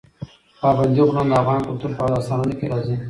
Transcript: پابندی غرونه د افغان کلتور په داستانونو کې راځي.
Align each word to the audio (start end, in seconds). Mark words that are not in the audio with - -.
پابندی 0.61 1.01
غرونه 1.07 1.35
د 1.35 1.39
افغان 1.41 1.61
کلتور 1.67 1.91
په 1.97 2.03
داستانونو 2.13 2.53
کې 2.59 2.65
راځي. 2.73 2.95